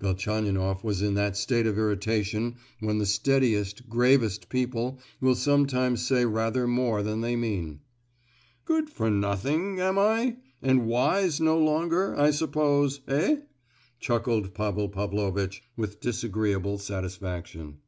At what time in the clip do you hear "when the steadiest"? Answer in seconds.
2.80-3.88